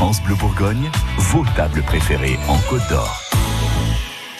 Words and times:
France 0.00 0.22
Bleu 0.22 0.34
Bourgogne, 0.34 0.90
vos 1.18 1.44
tables 1.54 1.82
préférées 1.82 2.38
en 2.48 2.56
Côte 2.70 2.80
d'Or. 2.88 3.20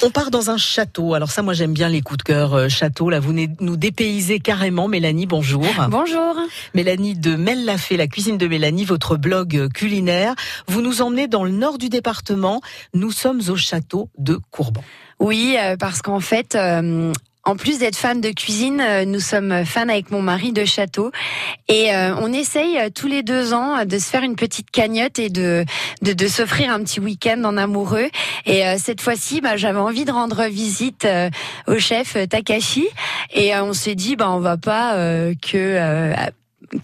On 0.02 0.08
part 0.08 0.30
dans 0.30 0.48
un 0.48 0.56
château. 0.56 1.12
Alors 1.12 1.30
ça, 1.30 1.42
moi 1.42 1.52
j'aime 1.52 1.74
bien 1.74 1.90
les 1.90 2.00
coups 2.00 2.16
de 2.16 2.22
cœur 2.22 2.54
euh, 2.54 2.68
château. 2.70 3.10
Là, 3.10 3.20
vous 3.20 3.34
nous 3.34 3.76
dépaysez 3.76 4.40
carrément. 4.40 4.88
Mélanie, 4.88 5.26
bonjour. 5.26 5.66
Bonjour. 5.90 6.34
Mélanie 6.72 7.14
de 7.14 7.36
Mel 7.36 7.66
Lafay, 7.66 7.98
la 7.98 8.06
cuisine 8.06 8.38
de 8.38 8.46
Mélanie, 8.46 8.86
votre 8.86 9.18
blog 9.18 9.54
euh, 9.54 9.68
culinaire. 9.68 10.34
Vous 10.66 10.80
nous 10.80 11.02
emmenez 11.02 11.28
dans 11.28 11.44
le 11.44 11.50
nord 11.50 11.76
du 11.76 11.90
département. 11.90 12.62
Nous 12.94 13.12
sommes 13.12 13.42
au 13.50 13.56
château 13.56 14.08
de 14.16 14.38
Courban. 14.50 14.82
Oui, 15.18 15.56
euh, 15.58 15.76
parce 15.76 16.00
qu'en 16.00 16.20
fait, 16.20 16.56
en 17.50 17.56
plus 17.56 17.78
d'être 17.78 17.96
fan 17.96 18.20
de 18.20 18.30
cuisine, 18.30 18.80
euh, 18.80 19.04
nous 19.04 19.18
sommes 19.18 19.64
fans 19.64 19.88
avec 19.88 20.12
mon 20.12 20.22
mari 20.22 20.52
de 20.52 20.64
château 20.64 21.10
et 21.66 21.92
euh, 21.92 22.14
on 22.20 22.32
essaye 22.32 22.78
euh, 22.78 22.90
tous 22.94 23.08
les 23.08 23.24
deux 23.24 23.52
ans 23.52 23.84
de 23.84 23.98
se 23.98 24.08
faire 24.08 24.22
une 24.22 24.36
petite 24.36 24.70
cagnotte 24.70 25.18
et 25.18 25.30
de 25.30 25.64
de, 26.02 26.12
de 26.12 26.28
s'offrir 26.28 26.72
un 26.72 26.78
petit 26.84 27.00
week-end 27.00 27.42
en 27.44 27.56
amoureux. 27.56 28.08
Et 28.46 28.62
cette 28.78 29.00
fois-ci, 29.00 29.40
bah, 29.40 29.56
j'avais 29.56 29.80
envie 29.80 30.04
de 30.04 30.12
rendre 30.12 30.44
visite 30.44 31.06
au 31.66 31.78
chef 31.78 32.16
Takashi 32.28 32.88
et 33.34 33.54
on 33.56 33.72
s'est 33.72 33.96
dit 33.96 34.16
bah 34.16 34.30
on 34.30 34.38
va 34.38 34.56
pas 34.56 34.94
que 35.42 36.14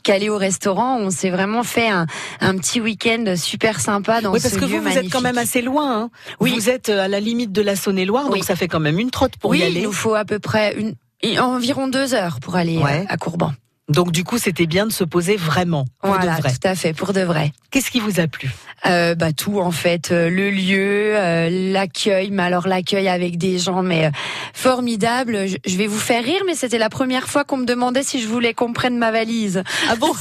qu'aller 0.02 0.28
au 0.28 0.36
restaurant. 0.36 0.98
On 0.98 1.10
s'est 1.10 1.30
vraiment 1.30 1.62
fait 1.62 1.88
un, 1.88 2.06
un 2.40 2.56
petit 2.56 2.80
week-end 2.80 3.34
super 3.36 3.80
sympa 3.80 4.20
dans 4.20 4.32
oui, 4.32 4.40
parce 4.42 4.56
que 4.56 4.64
vous, 4.64 4.80
vous 4.80 4.98
êtes 4.98 5.10
quand 5.10 5.20
même 5.20 5.38
assez 5.38 5.62
loin. 5.62 6.02
Hein. 6.02 6.10
Oui. 6.40 6.52
Vous 6.54 6.68
êtes 6.68 6.88
euh, 6.88 7.04
à 7.04 7.08
la 7.08 7.20
limite 7.20 7.52
de 7.52 7.62
la 7.62 7.76
Saône-et-Loire, 7.76 8.28
donc 8.28 8.44
ça 8.44 8.56
fait 8.56 8.68
quand 8.68 8.80
même 8.80 8.98
une 8.98 9.10
trotte 9.10 9.36
pour 9.36 9.54
y 9.54 9.62
aller. 9.62 9.80
il 9.80 9.84
nous 9.84 9.92
faut 9.92 10.14
à 10.14 10.24
peu 10.24 10.38
près 10.38 10.76
une, 10.76 10.94
environ 11.38 11.88
deux 11.88 12.14
heures 12.14 12.40
pour 12.40 12.56
aller 12.56 12.78
euh, 12.78 13.04
à 13.08 13.16
Courban. 13.16 13.52
Donc 13.88 14.10
du 14.10 14.24
coup, 14.24 14.36
c'était 14.38 14.66
bien 14.66 14.86
de 14.86 14.92
se 14.92 15.04
poser 15.04 15.36
vraiment. 15.36 15.84
Pour 16.00 16.10
voilà, 16.10 16.36
de 16.36 16.42
vrai. 16.42 16.50
tout 16.50 16.68
à 16.68 16.74
fait, 16.74 16.92
pour 16.92 17.12
de 17.12 17.20
vrai. 17.20 17.52
Qu'est-ce 17.70 17.90
qui 17.90 18.00
vous 18.00 18.18
a 18.18 18.26
plu? 18.26 18.50
Euh, 18.86 19.14
Bah 19.14 19.32
tout 19.32 19.60
en 19.60 19.70
fait, 19.70 20.10
euh, 20.10 20.28
le 20.28 20.50
lieu, 20.50 21.14
euh, 21.16 21.48
l'accueil, 21.72 22.30
mais 22.30 22.42
alors 22.42 22.66
l'accueil 22.66 23.08
avec 23.08 23.38
des 23.38 23.58
gens 23.58 23.82
mais 23.82 24.06
euh, 24.06 24.10
formidable. 24.54 25.46
Je, 25.46 25.56
je, 25.64 25.76
vais 25.76 25.86
vous 25.86 25.98
faire 25.98 26.22
rire, 26.24 26.42
mais 26.46 26.54
c'était 26.54 26.78
la 26.78 26.90
première 26.90 27.28
fois 27.28 27.44
qu'on 27.44 27.58
me 27.58 27.64
demandait 27.64 28.02
si 28.02 28.20
je 28.20 28.26
voulais 28.26 28.54
qu'on 28.54 28.72
prenne 28.72 28.98
ma 28.98 29.12
valise. 29.12 29.62
Ah 29.88 29.94
bon? 29.96 30.12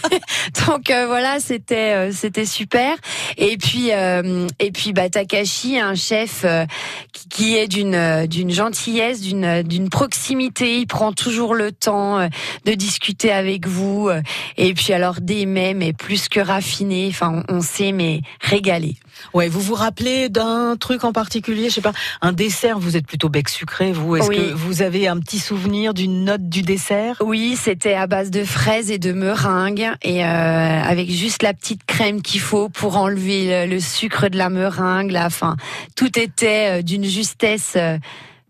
Donc 0.66 0.86
voilà, 0.88 1.38
c'était 1.38 2.10
c'était 2.12 2.46
super. 2.46 2.96
Et 3.36 3.56
puis 3.56 3.90
et 3.90 4.70
puis 4.72 4.92
bah 4.92 5.08
Takashi, 5.08 5.78
un 5.78 5.94
chef 5.94 6.44
qui, 7.12 7.28
qui 7.28 7.56
est 7.56 7.68
d'une 7.68 8.26
d'une 8.26 8.50
gentillesse, 8.50 9.20
d'une 9.20 9.62
d'une 9.62 9.88
proximité. 9.88 10.78
Il 10.78 10.86
prend 10.86 11.12
toujours 11.12 11.54
le 11.54 11.70
temps 11.70 12.28
de 12.64 12.72
discuter 12.72 13.03
discuter 13.04 13.32
avec 13.32 13.66
vous. 13.66 14.08
Euh, 14.08 14.22
et 14.56 14.72
puis 14.72 14.92
alors 14.92 15.20
des 15.20 15.44
mets, 15.44 15.74
mais 15.74 15.92
plus 15.92 16.28
que 16.28 16.40
raffinés. 16.40 17.08
Enfin, 17.10 17.42
on, 17.48 17.60
sait, 17.60 17.92
mais 17.92 18.22
régalé. 18.40 18.96
Ouais, 19.34 19.48
vous 19.48 19.60
vous 19.60 19.74
rappelez 19.74 20.28
d'un 20.28 20.76
truc 20.76 21.04
en 21.04 21.12
particulier, 21.12 21.68
je 21.68 21.74
sais 21.74 21.80
pas, 21.80 21.92
un 22.22 22.32
dessert. 22.32 22.78
Vous 22.78 22.96
êtes 22.96 23.06
plutôt 23.06 23.28
bec 23.28 23.48
sucré, 23.48 23.92
vous. 23.92 24.16
Est-ce 24.16 24.30
que 24.30 24.52
vous 24.54 24.80
avez 24.82 25.06
un 25.06 25.18
petit 25.20 25.38
souvenir 25.38 25.92
d'une 25.92 26.24
note 26.24 26.48
du 26.48 26.62
dessert? 26.62 27.16
Oui, 27.20 27.56
c'était 27.60 27.94
à 27.94 28.06
base 28.06 28.30
de 28.30 28.44
fraises 28.44 28.90
et 28.90 28.98
de 28.98 29.12
meringues 29.12 29.90
et 30.02 30.24
euh, 30.24 30.26
avec 30.26 31.10
juste 31.10 31.42
la 31.42 31.52
petite 31.52 31.84
crème 31.84 32.22
qu'il 32.22 32.40
faut 32.40 32.68
pour 32.70 32.96
enlever 32.96 33.66
le, 33.66 33.80
sucre 33.80 34.28
de 34.28 34.38
la 34.38 34.48
meringue. 34.48 35.10
Là, 35.10 35.26
enfin, 35.26 35.56
tout 35.94 36.18
était 36.18 36.80
euh, 36.80 36.82
d'une 36.82 37.04
justesse. 37.04 37.74
Euh, 37.76 37.98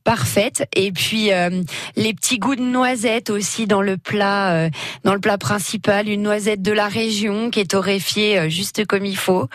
parfaite. 0.04 0.68
Et 0.76 0.92
puis 0.92 1.32
euh, 1.32 1.62
les 1.96 2.14
petits 2.14 2.38
goûts 2.38 2.54
de 2.54 2.62
noisettes 2.62 3.30
aussi 3.30 3.66
dans 3.66 3.82
le 3.82 3.96
plat, 3.96 4.52
euh, 4.52 4.70
dans 5.02 5.14
le 5.14 5.20
plat 5.20 5.38
principal, 5.38 6.08
une 6.08 6.22
noisette 6.22 6.62
de 6.62 6.72
la 6.72 6.88
région 6.88 7.50
qui 7.50 7.60
est 7.60 7.70
torréfiée 7.70 8.38
euh, 8.38 8.48
juste 8.48 8.86
comme 8.86 9.04
il 9.04 9.16
faut, 9.16 9.48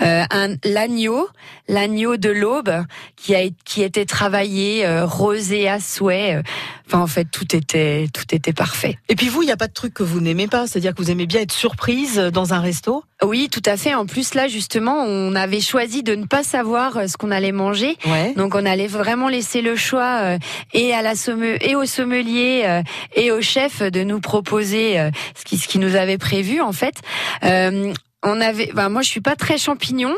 un 0.00 0.54
l'agneau, 0.64 1.28
l'agneau 1.68 2.16
de 2.16 2.30
l'aube 2.30 2.72
qui 3.16 3.34
a 3.34 3.42
qui 3.64 3.82
était 3.82 4.06
travaillé 4.06 4.86
rosé 5.02 5.68
à 5.68 5.78
souhait. 5.78 6.42
Enfin 6.86 7.00
en 7.00 7.06
fait 7.06 7.26
tout 7.26 7.54
était 7.54 8.08
tout 8.12 8.34
était 8.34 8.52
parfait. 8.52 8.98
Et 9.08 9.14
puis 9.14 9.28
vous, 9.28 9.42
il 9.42 9.46
n'y 9.46 9.52
a 9.52 9.56
pas 9.56 9.68
de 9.68 9.72
truc 9.72 9.94
que 9.94 10.02
vous 10.02 10.20
n'aimez 10.20 10.48
pas, 10.48 10.66
c'est-à-dire 10.66 10.94
que 10.94 11.02
vous 11.02 11.10
aimez 11.10 11.26
bien 11.26 11.42
être 11.42 11.52
surprise 11.52 12.16
dans 12.32 12.54
un 12.54 12.60
resto? 12.60 13.04
Oui, 13.22 13.48
tout 13.50 13.62
à 13.66 13.76
fait. 13.76 13.94
En 13.94 14.06
plus 14.06 14.34
là 14.34 14.48
justement, 14.48 15.04
on 15.06 15.34
avait 15.34 15.60
choisi 15.60 16.02
de 16.02 16.14
ne 16.14 16.24
pas 16.24 16.42
savoir 16.42 17.08
ce 17.08 17.16
qu'on 17.16 17.30
allait 17.30 17.52
manger, 17.52 17.96
donc 18.36 18.54
on 18.54 18.64
allait 18.64 18.86
vraiment 18.86 19.28
laisser 19.28 19.60
le 19.60 19.76
choix 19.76 20.20
euh, 20.22 20.38
et 20.72 20.94
à 20.94 21.02
la 21.02 21.14
somme 21.14 21.42
et 21.42 21.76
au 21.76 21.84
sommelier 21.84 22.62
euh, 22.64 22.82
et 23.14 23.30
au 23.30 23.42
chef 23.42 23.82
de 23.82 24.02
nous 24.02 24.20
proposer 24.20 24.98
euh, 24.98 25.10
ce 25.34 25.44
qui 25.44 25.58
ce 25.58 25.68
qui 25.68 25.78
nous 25.78 25.96
avait 25.96 26.18
prévu 26.18 26.60
en 26.60 26.72
fait. 26.72 26.94
on 27.42 28.40
avait, 28.40 28.70
ben 28.74 28.88
moi 28.88 29.02
je 29.02 29.08
suis 29.08 29.20
pas 29.20 29.36
très 29.36 29.58
champignon, 29.58 30.14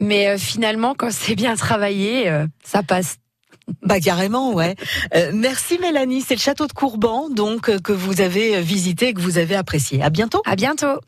mais 0.00 0.38
finalement 0.38 0.94
quand 0.96 1.10
c'est 1.10 1.34
bien 1.34 1.56
travaillé, 1.56 2.30
ça 2.64 2.82
passe. 2.82 3.16
Bah 3.82 3.98
carrément, 3.98 4.52
ouais. 4.52 4.76
merci 5.34 5.78
Mélanie, 5.78 6.22
c'est 6.22 6.34
le 6.36 6.40
château 6.40 6.66
de 6.66 6.72
Courban 6.72 7.28
donc 7.30 7.80
que 7.80 7.92
vous 7.92 8.20
avez 8.20 8.60
visité 8.60 9.08
et 9.08 9.14
que 9.14 9.20
vous 9.20 9.38
avez 9.38 9.56
apprécié. 9.56 10.02
À 10.02 10.10
bientôt. 10.10 10.42
À 10.46 10.56
bientôt. 10.56 11.00